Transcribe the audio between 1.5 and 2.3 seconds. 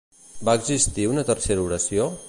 oració?